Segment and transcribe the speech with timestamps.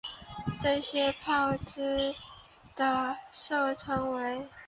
[0.59, 2.15] 这些炮支
[2.75, 4.47] 的射程为。